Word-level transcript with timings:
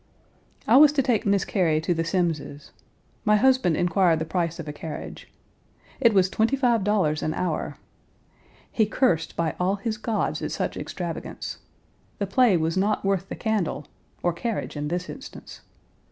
I 0.67 0.77
was 0.77 0.91
to 0.93 1.03
take 1.03 1.27
Miss 1.27 1.45
Cary 1.45 1.79
to 1.81 1.93
the 1.93 2.03
Semmes's. 2.03 2.71
My 3.23 3.35
husband 3.35 3.77
inquired 3.77 4.17
the 4.17 4.25
price 4.25 4.57
of 4.57 4.67
a 4.67 4.73
carriage. 4.73 5.31
It 5.99 6.11
was 6.11 6.27
twenty 6.27 6.55
five 6.55 6.83
dollars 6.83 7.21
an 7.21 7.35
hour! 7.35 7.77
He 8.71 8.87
cursed 8.87 9.35
by 9.35 9.53
all 9.59 9.75
his 9.75 9.99
gods 9.99 10.41
at 10.41 10.51
such 10.51 10.75
extravagance. 10.75 11.59
The 12.17 12.25
play 12.25 12.57
was 12.57 12.75
not 12.75 13.05
worth 13.05 13.29
the 13.29 13.35
candle, 13.35 13.85
or 14.23 14.33
carriage, 14.33 14.75
in 14.75 14.87
this 14.87 15.07
instance. 15.07 15.61